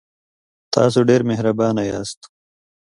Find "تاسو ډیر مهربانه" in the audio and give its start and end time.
0.73-1.83